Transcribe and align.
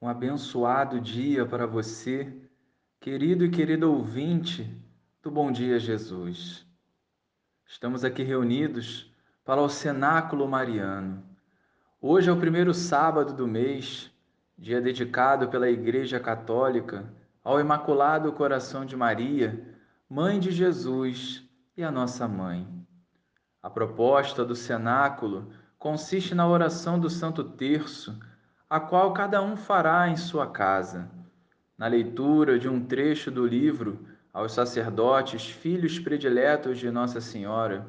Um 0.00 0.06
abençoado 0.06 1.00
dia 1.00 1.44
para 1.44 1.66
você, 1.66 2.32
querido 3.00 3.44
e 3.44 3.50
querido 3.50 3.92
ouvinte 3.92 4.80
do 5.20 5.28
Bom 5.28 5.50
Dia 5.50 5.76
Jesus. 5.80 6.64
Estamos 7.66 8.04
aqui 8.04 8.22
reunidos 8.22 9.12
para 9.44 9.60
o 9.60 9.68
Cenáculo 9.68 10.46
Mariano. 10.46 11.24
Hoje 12.00 12.30
é 12.30 12.32
o 12.32 12.38
primeiro 12.38 12.72
sábado 12.72 13.32
do 13.32 13.48
mês, 13.48 14.08
dia 14.56 14.80
dedicado 14.80 15.48
pela 15.48 15.68
Igreja 15.68 16.20
Católica 16.20 17.12
ao 17.42 17.58
Imaculado 17.58 18.32
Coração 18.32 18.86
de 18.86 18.94
Maria, 18.94 19.76
Mãe 20.08 20.38
de 20.38 20.52
Jesus 20.52 21.42
e 21.76 21.82
a 21.82 21.90
nossa 21.90 22.28
mãe. 22.28 22.68
A 23.60 23.68
proposta 23.68 24.44
do 24.44 24.54
cenáculo 24.54 25.50
consiste 25.76 26.36
na 26.36 26.46
oração 26.46 27.00
do 27.00 27.10
Santo 27.10 27.42
Terço 27.42 28.16
a 28.70 28.78
qual 28.78 29.12
cada 29.12 29.40
um 29.40 29.56
fará 29.56 30.08
em 30.08 30.16
sua 30.16 30.46
casa. 30.46 31.10
Na 31.76 31.86
leitura 31.86 32.58
de 32.58 32.68
um 32.68 32.84
trecho 32.84 33.30
do 33.30 33.46
livro 33.46 34.06
aos 34.32 34.52
sacerdotes, 34.52 35.48
filhos 35.48 35.98
prediletos 35.98 36.78
de 36.78 36.90
Nossa 36.90 37.20
Senhora, 37.20 37.86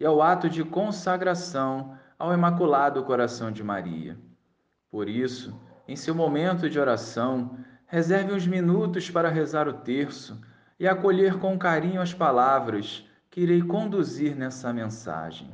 e 0.00 0.06
ao 0.06 0.22
ato 0.22 0.48
de 0.48 0.64
consagração 0.64 1.96
ao 2.18 2.32
Imaculado 2.32 3.02
Coração 3.04 3.50
de 3.50 3.62
Maria. 3.62 4.16
Por 4.90 5.08
isso, 5.08 5.58
em 5.86 5.96
seu 5.96 6.14
momento 6.14 6.68
de 6.70 6.78
oração, 6.78 7.58
reserve 7.86 8.32
uns 8.32 8.46
minutos 8.46 9.10
para 9.10 9.28
rezar 9.28 9.68
o 9.68 9.72
terço 9.74 10.40
e 10.80 10.88
acolher 10.88 11.38
com 11.38 11.58
carinho 11.58 12.00
as 12.00 12.14
palavras 12.14 13.06
que 13.30 13.42
irei 13.42 13.62
conduzir 13.62 14.34
nessa 14.34 14.72
mensagem. 14.72 15.50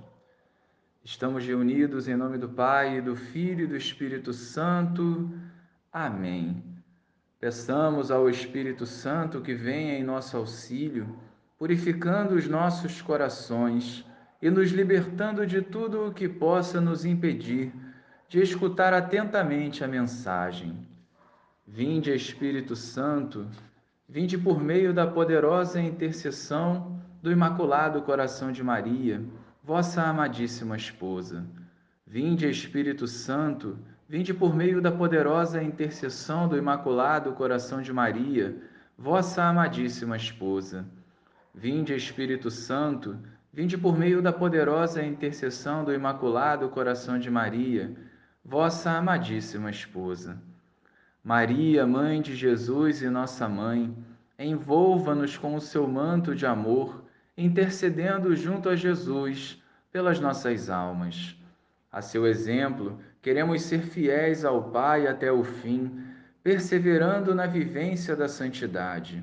Estamos 1.04 1.44
reunidos 1.44 2.06
em 2.06 2.14
nome 2.14 2.38
do 2.38 2.48
Pai, 2.48 3.00
do 3.00 3.16
Filho 3.16 3.64
e 3.64 3.66
do 3.66 3.76
Espírito 3.76 4.32
Santo. 4.32 5.32
Amém. 5.92 6.62
Peçamos 7.40 8.12
ao 8.12 8.30
Espírito 8.30 8.86
Santo 8.86 9.40
que 9.40 9.52
venha 9.52 9.98
em 9.98 10.04
nosso 10.04 10.36
auxílio, 10.36 11.18
purificando 11.58 12.36
os 12.36 12.46
nossos 12.46 13.02
corações 13.02 14.06
e 14.40 14.48
nos 14.48 14.70
libertando 14.70 15.44
de 15.44 15.60
tudo 15.60 16.06
o 16.06 16.14
que 16.14 16.28
possa 16.28 16.80
nos 16.80 17.04
impedir 17.04 17.72
de 18.28 18.40
escutar 18.40 18.94
atentamente 18.94 19.82
a 19.82 19.88
mensagem. 19.88 20.86
Vinde, 21.66 22.14
Espírito 22.14 22.76
Santo, 22.76 23.48
vinde 24.08 24.38
por 24.38 24.62
meio 24.62 24.94
da 24.94 25.04
poderosa 25.04 25.80
intercessão 25.80 27.02
do 27.20 27.32
Imaculado 27.32 28.02
Coração 28.02 28.52
de 28.52 28.62
Maria 28.62 29.20
vossa 29.62 30.02
amadíssima 30.02 30.76
esposa. 30.76 31.46
Vinde, 32.04 32.48
Espírito 32.50 33.06
Santo, 33.06 33.78
vinde 34.08 34.34
por 34.34 34.54
meio 34.54 34.82
da 34.82 34.90
poderosa 34.90 35.62
intercessão 35.62 36.48
do 36.48 36.56
Imaculado 36.56 37.32
Coração 37.32 37.80
de 37.80 37.92
Maria, 37.92 38.56
vossa 38.98 39.44
amadíssima 39.44 40.16
esposa. 40.16 40.84
Vinde, 41.54 41.94
Espírito 41.94 42.50
Santo, 42.50 43.16
vinde 43.52 43.78
por 43.78 43.96
meio 43.96 44.20
da 44.20 44.32
poderosa 44.32 45.02
intercessão 45.04 45.84
do 45.84 45.94
Imaculado 45.94 46.68
Coração 46.68 47.18
de 47.18 47.30
Maria, 47.30 47.94
vossa 48.44 48.90
amadíssima 48.90 49.70
esposa. 49.70 50.36
Maria, 51.22 51.86
Mãe 51.86 52.20
de 52.20 52.34
Jesus 52.34 53.00
e 53.00 53.08
nossa 53.08 53.48
Mãe, 53.48 53.96
envolva-nos 54.36 55.38
com 55.38 55.54
o 55.54 55.60
seu 55.60 55.86
manto 55.86 56.34
de 56.34 56.44
amor 56.44 57.01
intercedendo 57.44 58.34
junto 58.36 58.68
a 58.68 58.76
Jesus 58.76 59.60
pelas 59.90 60.20
nossas 60.20 60.70
almas. 60.70 61.36
A 61.90 62.00
seu 62.00 62.26
exemplo, 62.26 62.98
queremos 63.20 63.62
ser 63.62 63.82
fiéis 63.82 64.44
ao 64.44 64.70
Pai 64.70 65.06
até 65.06 65.30
o 65.30 65.42
fim, 65.42 66.04
perseverando 66.42 67.34
na 67.34 67.46
vivência 67.46 68.16
da 68.16 68.28
santidade. 68.28 69.22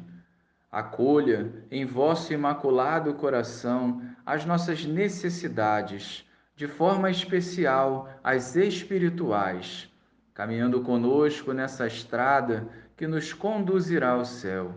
Acolha 0.72 1.52
em 1.72 1.86
vosso 1.86 2.32
imaculado 2.32 3.14
coração 3.16 4.02
as 4.26 4.46
nossas 4.46 4.86
necessidades, 4.86 6.24
de 6.56 6.68
forma 6.68 7.10
especial 7.10 8.08
as 8.24 8.56
espirituais, 8.56 9.90
caminhando 10.34 10.82
conosco 10.82 11.54
nessa 11.54 11.88
estrada 11.88 12.68
que 12.96 13.08
nos 13.08 13.34
conduzirá 13.34 14.12
ao 14.12 14.26
céu. 14.26 14.76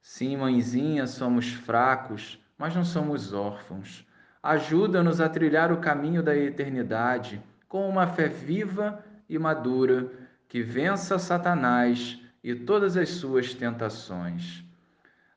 Sim, 0.00 0.38
mãezinha, 0.38 1.06
somos 1.06 1.52
fracos, 1.52 2.41
mas 2.62 2.76
não 2.76 2.84
somos 2.84 3.32
órfãos. 3.32 4.06
Ajuda-nos 4.40 5.20
a 5.20 5.28
trilhar 5.28 5.72
o 5.72 5.78
caminho 5.78 6.22
da 6.22 6.36
eternidade 6.36 7.42
com 7.68 7.88
uma 7.88 8.06
fé 8.06 8.28
viva 8.28 9.04
e 9.28 9.36
madura 9.36 10.08
que 10.48 10.62
vença 10.62 11.18
Satanás 11.18 12.20
e 12.40 12.54
todas 12.54 12.96
as 12.96 13.08
suas 13.08 13.52
tentações. 13.52 14.62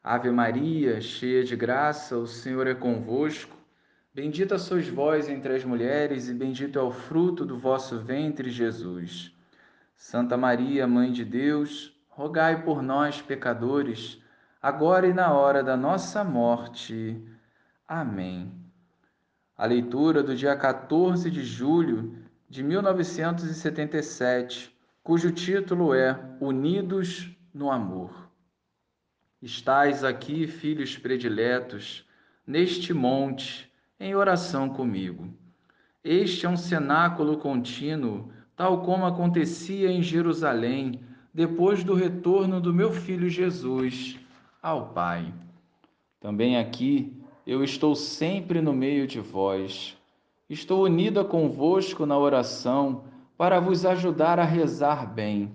Ave 0.03 0.30
Maria, 0.30 1.02
cheia 1.02 1.44
de 1.44 1.56
graça, 1.56 2.16
o 2.16 2.28
Senhor 2.28 2.68
é 2.68 2.75
convosco. 2.75 3.58
Bendita 4.14 4.59
sois 4.59 4.88
vós 4.88 5.28
entre 5.28 5.56
as 5.56 5.66
mulheres, 5.66 6.30
e 6.30 6.34
bendito 6.35 6.78
é 6.78 6.81
o 6.84 6.91
fruto 6.91 7.44
do 7.44 7.58
vosso 7.58 7.97
ventre, 7.97 8.52
Jesus. 8.52 9.35
Santa 9.96 10.38
Maria, 10.38 10.85
Mãe 10.85 11.12
de 11.12 11.25
Deus, 11.25 11.91
rogai 12.08 12.62
por 12.62 12.84
nós, 12.84 13.19
pecadores 13.19 14.24
agora 14.66 15.08
e 15.08 15.14
na 15.14 15.31
hora 15.31 15.62
da 15.62 15.78
nossa 15.78 16.24
morte. 16.24 17.22
Amém. 17.88 18.52
A 19.56 19.68
leitura 19.68 20.24
do 20.24 20.36
dia 20.36 20.56
14 20.56 21.30
de 21.30 21.44
julho 21.44 22.18
de 22.50 22.64
1977, 22.64 24.76
cujo 25.03 25.31
título 25.31 25.94
é 25.94 26.20
Unidos 26.42 27.30
no 27.53 27.70
Amor. 27.70 28.28
Estais 29.40 30.03
aqui, 30.03 30.48
filhos 30.48 30.97
prediletos, 30.97 32.03
neste 32.47 32.92
monte, 32.92 33.72
em 34.00 34.16
oração 34.16 34.68
comigo. 34.68 35.32
Este 36.03 36.47
é 36.47 36.50
um 36.50 36.58
cenáculo 36.58 37.38
contínuo, 37.38 38.32
tal 38.56 38.82
como 38.82 39.06
acontecia 39.06 39.92
em 39.92 40.02
Jerusalém, 40.02 41.02
depois 41.32 41.84
do 41.84 41.94
retorno 41.94 42.59
do 42.59 42.74
meu 42.74 42.92
filho 42.92 43.30
Jesus 43.30 44.25
ao 44.66 44.88
Pai. 44.88 45.31
Também 46.20 46.58
aqui 46.58 47.14
eu 47.46 47.64
estou 47.64 47.96
sempre 47.96 48.62
no 48.62 48.74
meio 48.74 49.06
de 49.06 49.20
vós. 49.20 49.96
Estou 50.50 50.86
unida 50.86 51.24
convosco 51.24 52.03
na 52.03 52.18
oração 52.18 53.03
para 53.38 53.59
vos 53.59 53.86
ajudar 53.86 54.40
a 54.40 54.44
rezar 54.44 55.06
bem, 55.06 55.52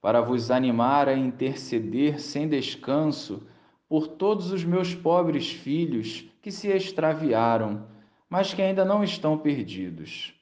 para 0.00 0.20
vos 0.20 0.48
animar 0.48 1.08
a 1.08 1.16
interceder 1.16 2.20
sem 2.20 2.48
descanso 2.48 3.42
por 3.88 4.06
todos 4.06 4.52
os 4.52 4.62
meus 4.62 4.94
pobres 4.94 5.50
filhos 5.50 6.24
que 6.40 6.52
se 6.52 6.68
extraviaram, 6.68 7.84
mas 8.30 8.54
que 8.54 8.62
ainda 8.62 8.84
não 8.84 9.02
estão 9.02 9.36
perdidos. 9.36 10.32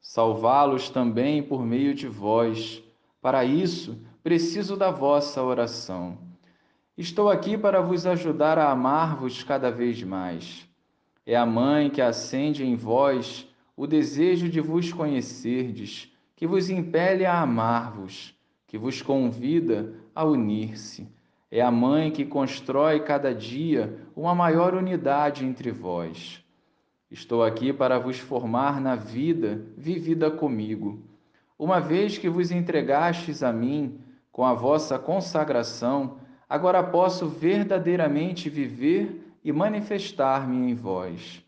Salvá-los 0.00 0.90
também 0.90 1.42
por 1.42 1.66
meio 1.66 1.92
de 1.92 2.06
vós. 2.06 2.80
Para 3.20 3.44
isso, 3.44 3.98
preciso 4.22 4.76
da 4.76 4.92
vossa 4.92 5.42
oração. 5.42 6.31
Estou 6.96 7.30
aqui 7.30 7.56
para 7.56 7.80
vos 7.80 8.04
ajudar 8.04 8.58
a 8.58 8.70
amar-vos 8.70 9.42
cada 9.42 9.70
vez 9.70 10.02
mais. 10.02 10.68
É 11.24 11.34
a 11.34 11.46
mãe 11.46 11.88
que 11.88 12.02
acende 12.02 12.66
em 12.66 12.76
vós 12.76 13.48
o 13.74 13.86
desejo 13.86 14.46
de 14.46 14.60
vos 14.60 14.92
conhecerdes, 14.92 16.12
que 16.36 16.46
vos 16.46 16.68
impele 16.68 17.24
a 17.24 17.40
amar-vos, 17.40 18.36
que 18.66 18.76
vos 18.76 19.00
convida 19.00 19.94
a 20.14 20.22
unir-se. 20.22 21.08
É 21.50 21.62
a 21.62 21.70
mãe 21.70 22.10
que 22.10 22.26
constrói 22.26 23.00
cada 23.00 23.34
dia 23.34 23.98
uma 24.14 24.34
maior 24.34 24.74
unidade 24.74 25.46
entre 25.46 25.70
vós. 25.70 26.44
Estou 27.10 27.42
aqui 27.42 27.72
para 27.72 27.98
vos 27.98 28.18
formar 28.18 28.82
na 28.82 28.96
vida 28.96 29.64
vivida 29.78 30.30
comigo. 30.30 31.02
Uma 31.58 31.80
vez 31.80 32.18
que 32.18 32.28
vos 32.28 32.50
entregastes 32.50 33.42
a 33.42 33.50
mim 33.50 33.98
com 34.30 34.44
a 34.44 34.52
vossa 34.52 34.98
consagração, 34.98 36.20
agora 36.52 36.82
posso 36.82 37.28
verdadeiramente 37.28 38.50
viver 38.50 39.34
e 39.42 39.50
manifestar-me 39.50 40.70
em 40.70 40.74
vós. 40.74 41.42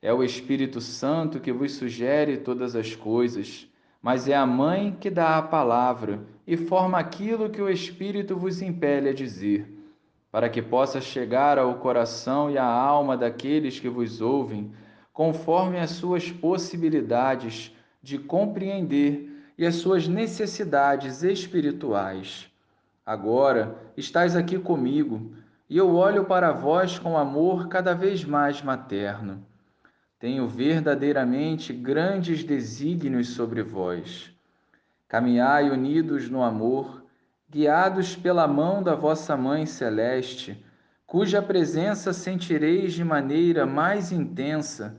É 0.00 0.10
o 0.10 0.24
Espírito 0.24 0.80
Santo 0.80 1.38
que 1.38 1.52
vos 1.52 1.74
sugere 1.74 2.38
todas 2.38 2.74
as 2.74 2.96
coisas, 2.96 3.68
mas 4.00 4.26
é 4.26 4.34
a 4.34 4.46
mãe 4.46 4.96
que 4.98 5.10
dá 5.10 5.36
a 5.36 5.42
palavra 5.42 6.18
e 6.46 6.56
forma 6.56 6.98
aquilo 6.98 7.50
que 7.50 7.60
o 7.60 7.68
Espírito 7.68 8.34
vos 8.34 8.62
impele 8.62 9.10
a 9.10 9.12
dizer, 9.12 9.66
para 10.30 10.48
que 10.48 10.62
possa 10.62 10.98
chegar 10.98 11.58
ao 11.58 11.74
coração 11.74 12.50
e 12.50 12.56
à 12.56 12.64
alma 12.64 13.18
daqueles 13.18 13.78
que 13.78 13.90
vos 13.90 14.22
ouvem, 14.22 14.72
conforme 15.12 15.78
as 15.78 15.90
suas 15.90 16.32
possibilidades 16.32 17.70
de 18.02 18.16
compreender 18.16 19.28
e 19.58 19.66
as 19.66 19.74
suas 19.74 20.08
necessidades 20.08 21.22
espirituais. 21.22 22.50
Agora 23.04 23.76
estais 23.96 24.36
aqui 24.36 24.58
comigo, 24.58 25.34
e 25.68 25.76
eu 25.76 25.94
olho 25.94 26.24
para 26.24 26.52
vós 26.52 26.98
com 26.98 27.18
amor 27.18 27.68
cada 27.68 27.94
vez 27.94 28.24
mais 28.24 28.62
materno. 28.62 29.44
Tenho 30.18 30.46
verdadeiramente 30.46 31.72
grandes 31.72 32.44
desígnios 32.44 33.30
sobre 33.30 33.62
vós. 33.62 34.30
Caminhai 35.08 35.68
unidos 35.68 36.30
no 36.30 36.42
amor, 36.42 37.04
guiados 37.50 38.14
pela 38.14 38.46
mão 38.46 38.82
da 38.82 38.94
vossa 38.94 39.36
Mãe 39.36 39.66
Celeste, 39.66 40.64
cuja 41.06 41.42
presença 41.42 42.12
sentireis 42.12 42.94
de 42.94 43.02
maneira 43.02 43.66
mais 43.66 44.12
intensa 44.12 44.96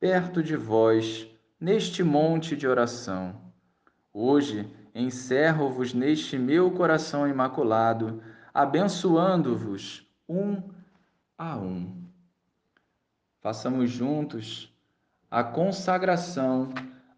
perto 0.00 0.42
de 0.42 0.56
vós, 0.56 1.28
neste 1.60 2.02
monte 2.02 2.56
de 2.56 2.66
oração. 2.66 3.40
Hoje 4.12 4.68
encerro-vos 4.94 5.94
neste 5.94 6.38
meu 6.38 6.70
coração 6.70 7.26
imaculado, 7.26 8.22
abençoando-vos 8.52 10.06
um 10.28 10.62
a 11.38 11.56
um. 11.56 12.02
Façamos 13.40 13.90
juntos 13.90 14.72
a 15.30 15.42
consagração 15.42 16.68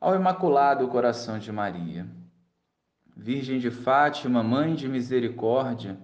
ao 0.00 0.14
Imaculado 0.14 0.86
Coração 0.88 1.38
de 1.38 1.50
Maria. 1.50 2.06
Virgem 3.16 3.58
de 3.58 3.70
Fátima, 3.70 4.42
Mãe 4.42 4.74
de 4.74 4.88
Misericórdia, 4.88 5.98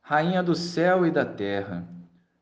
Rainha 0.00 0.42
do 0.42 0.54
céu 0.54 1.06
e 1.06 1.10
da 1.10 1.24
terra, 1.24 1.86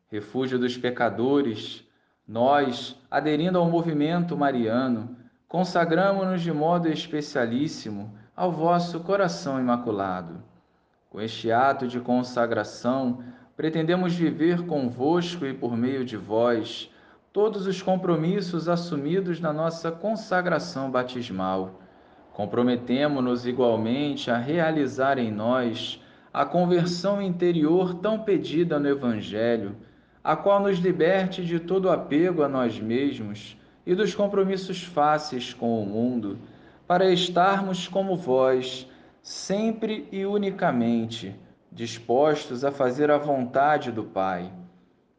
refúgio 0.07 0.57
dos 0.57 0.77
pecadores, 0.77 1.83
nós, 2.27 2.95
aderindo 3.09 3.57
ao 3.57 3.69
movimento 3.69 4.37
mariano, 4.37 5.15
consagramos-nos 5.47 6.41
de 6.41 6.51
modo 6.51 6.87
especialíssimo 6.87 8.18
ao 8.39 8.53
vosso 8.53 9.01
coração 9.01 9.59
imaculado. 9.59 10.41
Com 11.09 11.19
este 11.19 11.51
ato 11.51 11.85
de 11.85 11.99
consagração, 11.99 13.21
pretendemos 13.57 14.15
viver 14.15 14.65
convosco 14.65 15.45
e 15.45 15.53
por 15.53 15.75
meio 15.75 16.05
de 16.05 16.15
vós 16.15 16.89
todos 17.33 17.67
os 17.67 17.81
compromissos 17.81 18.69
assumidos 18.69 19.41
na 19.41 19.51
nossa 19.51 19.91
consagração 19.91 20.89
batismal 20.89 21.81
Comprometemo-nos 22.39 23.45
igualmente 23.45 24.31
a 24.31 24.37
realizar 24.37 25.17
em 25.17 25.29
nós 25.29 26.01
a 26.33 26.45
conversão 26.45 27.21
interior 27.21 27.95
tão 27.95 28.19
pedida 28.19 28.79
no 28.79 28.87
Evangelho, 28.87 29.75
a 30.23 30.37
qual 30.37 30.61
nos 30.61 30.77
liberte 30.77 31.43
de 31.43 31.59
todo 31.59 31.89
apego 31.89 32.41
a 32.41 32.47
nós 32.47 32.79
mesmos 32.79 33.57
e 33.85 33.93
dos 33.93 34.15
compromissos 34.15 34.81
fáceis 34.85 35.53
com 35.53 35.83
o 35.83 35.85
mundo, 35.85 36.39
para 36.89 37.11
estarmos 37.11 37.87
como 37.87 38.17
vós, 38.17 38.89
sempre 39.21 40.07
e 40.11 40.25
unicamente 40.25 41.39
dispostos 41.71 42.65
a 42.65 42.71
fazer 42.71 43.11
a 43.11 43.17
vontade 43.19 43.91
do 43.91 44.03
Pai. 44.03 44.51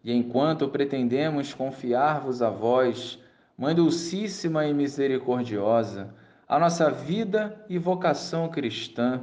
E 0.02 0.12
enquanto 0.12 0.68
pretendemos 0.68 1.54
confiar-vos 1.54 2.42
a 2.42 2.50
vós, 2.50 3.20
Mãe 3.56 3.72
Dulcíssima 3.72 4.66
e 4.66 4.74
Misericordiosa, 4.74 6.12
a 6.48 6.58
nossa 6.58 6.90
vida 6.90 7.64
e 7.68 7.78
vocação 7.78 8.48
cristã, 8.48 9.22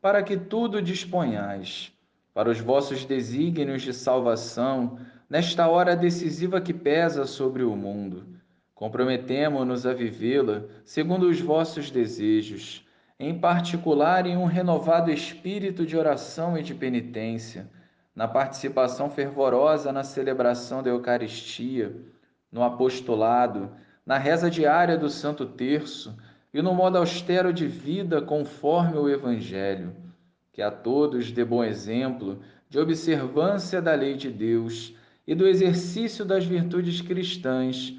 para 0.00 0.22
que 0.22 0.36
tudo 0.36 0.80
disponhais 0.80 1.92
para 2.32 2.48
os 2.48 2.60
vossos 2.60 3.04
desígnios 3.04 3.82
de 3.82 3.92
salvação 3.92 5.00
nesta 5.28 5.66
hora 5.66 5.96
decisiva 5.96 6.60
que 6.60 6.72
pesa 6.72 7.26
sobre 7.26 7.64
o 7.64 7.74
mundo. 7.74 8.37
Comprometemo-nos 8.78 9.84
a 9.84 9.92
vivê-la 9.92 10.62
segundo 10.84 11.28
os 11.28 11.40
vossos 11.40 11.90
desejos, 11.90 12.86
em 13.18 13.36
particular 13.36 14.24
em 14.24 14.36
um 14.36 14.44
renovado 14.44 15.10
espírito 15.10 15.84
de 15.84 15.96
oração 15.96 16.56
e 16.56 16.62
de 16.62 16.76
penitência, 16.76 17.68
na 18.14 18.28
participação 18.28 19.10
fervorosa 19.10 19.90
na 19.90 20.04
celebração 20.04 20.80
da 20.80 20.90
Eucaristia, 20.90 21.92
no 22.52 22.62
apostolado, 22.62 23.68
na 24.06 24.16
reza 24.16 24.48
diária 24.48 24.96
do 24.96 25.10
Santo 25.10 25.44
Terço 25.44 26.16
e 26.54 26.62
no 26.62 26.72
modo 26.72 26.98
austero 26.98 27.52
de 27.52 27.66
vida 27.66 28.22
conforme 28.22 28.96
o 28.96 29.08
Evangelho, 29.08 29.92
que 30.52 30.62
a 30.62 30.70
todos 30.70 31.32
dê 31.32 31.44
bom 31.44 31.64
exemplo 31.64 32.38
de 32.70 32.78
observância 32.78 33.82
da 33.82 33.94
lei 33.96 34.14
de 34.14 34.30
Deus 34.30 34.94
e 35.26 35.34
do 35.34 35.48
exercício 35.48 36.24
das 36.24 36.44
virtudes 36.44 37.00
cristãs, 37.00 37.98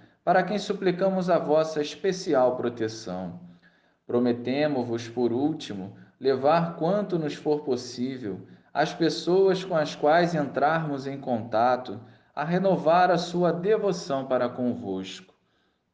para 0.23 0.43
quem 0.43 0.57
suplicamos 0.57 1.29
a 1.29 1.37
vossa 1.37 1.81
especial 1.81 2.55
proteção. 2.55 3.39
Prometemo-vos, 4.05 5.07
por 5.07 5.31
último, 5.31 5.95
levar 6.19 6.75
quanto 6.75 7.17
nos 7.17 7.33
for 7.33 7.61
possível 7.61 8.41
as 8.73 8.93
pessoas 8.93 9.63
com 9.63 9.75
as 9.75 9.95
quais 9.95 10.35
entrarmos 10.35 11.07
em 11.07 11.19
contato 11.19 11.99
a 12.33 12.43
renovar 12.43 13.11
a 13.11 13.17
sua 13.17 13.51
devoção 13.51 14.25
para 14.25 14.47
convosco 14.47 15.31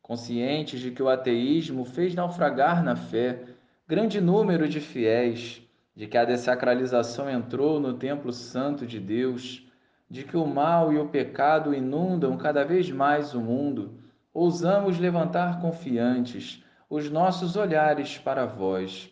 conscientes 0.07 0.79
de 0.79 0.89
que 0.91 1.03
o 1.03 1.09
ateísmo 1.09 1.83
fez 1.83 2.15
naufragar 2.15 2.81
na 2.81 2.95
fé 2.95 3.43
grande 3.85 4.21
número 4.21 4.67
de 4.67 4.79
fiéis, 4.79 5.61
de 5.93 6.07
que 6.07 6.17
a 6.17 6.23
dessacralização 6.23 7.29
entrou 7.29 7.77
no 7.77 7.93
templo 7.93 8.31
santo 8.31 8.87
de 8.87 9.01
Deus, 9.01 9.67
de 10.09 10.23
que 10.23 10.37
o 10.37 10.45
mal 10.45 10.93
e 10.93 10.97
o 10.97 11.09
pecado 11.09 11.73
inundam 11.73 12.37
cada 12.37 12.63
vez 12.63 12.89
mais 12.89 13.33
o 13.33 13.41
mundo, 13.41 13.99
ousamos 14.37 14.99
levantar 14.99 15.59
confiantes 15.59 16.63
os 16.87 17.09
nossos 17.09 17.55
olhares 17.55 18.19
para 18.19 18.45
vós. 18.45 19.11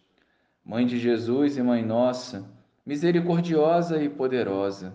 Mãe 0.63 0.85
de 0.85 0.99
Jesus 0.99 1.57
e 1.57 1.63
Mãe 1.63 1.83
Nossa, 1.83 2.47
misericordiosa 2.85 3.99
e 4.03 4.07
poderosa, 4.07 4.93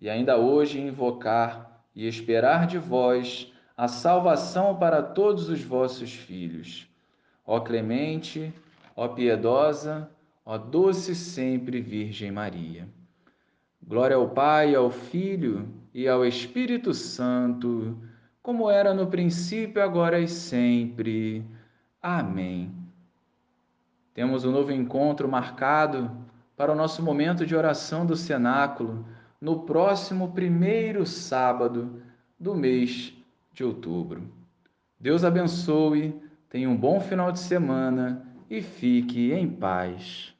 e 0.00 0.08
ainda 0.08 0.36
hoje 0.38 0.80
invocar 0.80 1.82
e 1.92 2.06
esperar 2.06 2.68
de 2.68 2.78
vós 2.78 3.52
a 3.76 3.88
salvação 3.88 4.76
para 4.76 5.02
todos 5.02 5.48
os 5.48 5.60
vossos 5.60 6.12
filhos. 6.12 6.86
Ó 7.44 7.58
clemente, 7.58 8.54
ó 8.94 9.08
piedosa, 9.08 10.08
ó 10.46 10.56
doce 10.56 11.16
sempre 11.16 11.80
Virgem 11.80 12.30
Maria. 12.30 12.86
Glória 13.82 14.14
ao 14.14 14.28
Pai, 14.28 14.72
ao 14.72 14.88
Filho 14.88 15.68
e 15.92 16.06
ao 16.06 16.24
Espírito 16.24 16.94
Santo, 16.94 17.98
como 18.44 18.70
era 18.70 18.92
no 18.92 19.06
princípio, 19.06 19.82
agora 19.82 20.20
e 20.20 20.28
sempre. 20.28 21.42
Amém. 22.02 22.70
Temos 24.12 24.44
um 24.44 24.52
novo 24.52 24.70
encontro 24.70 25.26
marcado 25.26 26.10
para 26.54 26.70
o 26.70 26.74
nosso 26.74 27.02
momento 27.02 27.46
de 27.46 27.56
oração 27.56 28.04
do 28.04 28.14
cenáculo 28.14 29.06
no 29.40 29.60
próximo 29.60 30.32
primeiro 30.32 31.06
sábado 31.06 32.02
do 32.38 32.54
mês 32.54 33.14
de 33.50 33.64
outubro. 33.64 34.30
Deus 35.00 35.24
abençoe, 35.24 36.14
tenha 36.50 36.68
um 36.68 36.76
bom 36.76 37.00
final 37.00 37.32
de 37.32 37.38
semana 37.38 38.26
e 38.50 38.60
fique 38.60 39.32
em 39.32 39.48
paz. 39.48 40.33